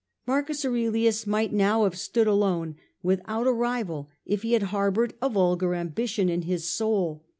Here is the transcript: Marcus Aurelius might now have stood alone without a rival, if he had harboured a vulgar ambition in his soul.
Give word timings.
Marcus 0.25 0.65
Aurelius 0.65 1.27
might 1.27 1.53
now 1.53 1.83
have 1.83 1.95
stood 1.95 2.25
alone 2.25 2.75
without 3.03 3.45
a 3.45 3.53
rival, 3.53 4.09
if 4.25 4.41
he 4.41 4.53
had 4.53 4.63
harboured 4.73 5.13
a 5.21 5.29
vulgar 5.29 5.75
ambition 5.75 6.27
in 6.27 6.41
his 6.41 6.67
soul. 6.67 7.23